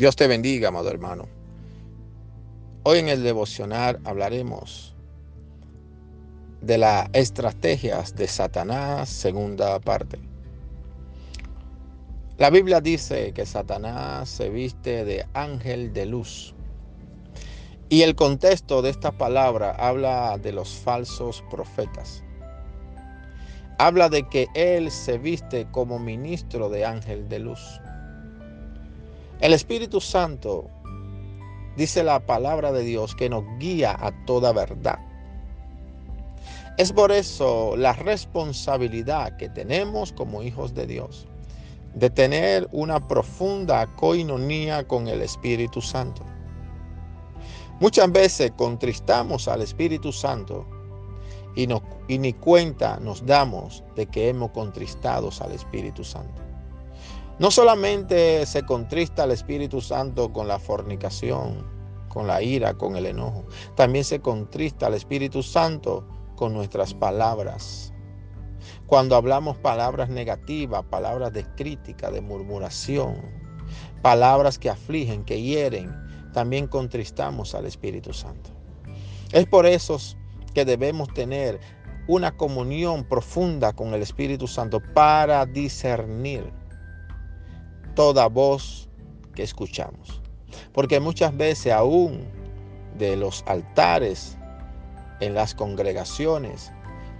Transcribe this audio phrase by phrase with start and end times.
[0.00, 1.28] Dios te bendiga, amado hermano.
[2.84, 4.94] Hoy en el devocional hablaremos
[6.62, 10.18] de las estrategias de Satanás, segunda parte.
[12.38, 16.54] La Biblia dice que Satanás se viste de ángel de luz.
[17.90, 22.24] Y el contexto de esta palabra habla de los falsos profetas.
[23.78, 27.82] Habla de que él se viste como ministro de ángel de luz.
[29.40, 30.68] El Espíritu Santo
[31.74, 34.98] dice la palabra de Dios que nos guía a toda verdad.
[36.76, 41.26] Es por eso la responsabilidad que tenemos como hijos de Dios
[41.94, 46.22] de tener una profunda coinonía con el Espíritu Santo.
[47.80, 50.66] Muchas veces contristamos al Espíritu Santo
[51.56, 51.66] y,
[52.08, 56.49] y ni cuenta nos damos de que hemos contristado al Espíritu Santo.
[57.40, 61.66] No solamente se contrista al Espíritu Santo con la fornicación,
[62.10, 66.06] con la ira, con el enojo, también se contrista al Espíritu Santo
[66.36, 67.94] con nuestras palabras.
[68.86, 73.22] Cuando hablamos palabras negativas, palabras de crítica, de murmuración,
[74.02, 75.90] palabras que afligen, que hieren,
[76.34, 78.50] también contristamos al Espíritu Santo.
[79.32, 79.96] Es por eso
[80.52, 81.58] que debemos tener
[82.06, 86.59] una comunión profunda con el Espíritu Santo para discernir
[88.00, 88.88] toda voz
[89.34, 90.22] que escuchamos.
[90.72, 92.24] Porque muchas veces aún
[92.96, 94.38] de los altares,
[95.20, 96.72] en las congregaciones,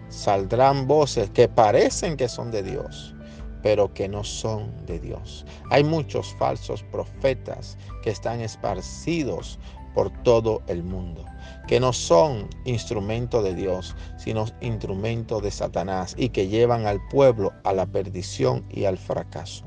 [0.08, 3.14] saldrán voces que parecen que son de Dios,
[3.62, 5.44] pero que no son de Dios.
[5.70, 9.58] Hay muchos falsos profetas que están esparcidos
[9.94, 11.26] por todo el mundo,
[11.68, 17.52] que no son instrumento de Dios, sino instrumento de Satanás y que llevan al pueblo
[17.64, 19.66] a la perdición y al fracaso.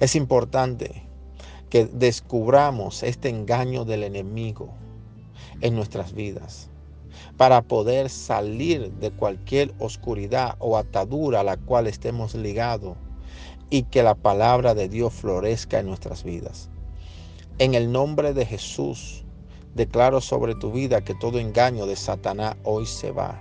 [0.00, 1.02] Es importante
[1.70, 4.72] que descubramos este engaño del enemigo
[5.60, 6.70] en nuestras vidas
[7.36, 12.96] para poder salir de cualquier oscuridad o atadura a la cual estemos ligados
[13.70, 16.70] y que la palabra de Dios florezca en nuestras vidas.
[17.58, 19.24] En el nombre de Jesús,
[19.74, 23.36] declaro sobre tu vida que todo engaño de Satanás hoy se va,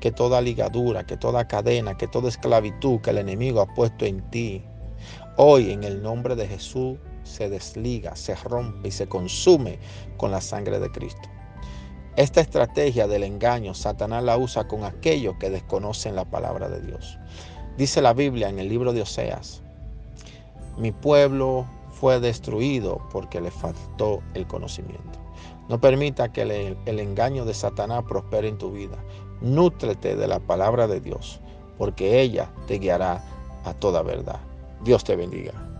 [0.00, 4.28] que toda ligadura, que toda cadena, que toda esclavitud que el enemigo ha puesto en
[4.30, 4.64] ti,
[5.36, 9.78] Hoy en el nombre de Jesús se desliga, se rompe y se consume
[10.16, 11.28] con la sangre de Cristo.
[12.16, 17.18] Esta estrategia del engaño Satanás la usa con aquellos que desconocen la palabra de Dios.
[17.78, 19.62] Dice la Biblia en el libro de Oseas,
[20.76, 25.18] mi pueblo fue destruido porque le faltó el conocimiento.
[25.70, 28.98] No permita que el, el, engaño de Satanás prospere en tu vida.
[29.40, 31.40] Nútrete de la palabra de Dios,
[31.78, 33.24] porque ella te guiará
[33.64, 34.40] a toda verdad.
[34.84, 35.71] Dios te bendiga.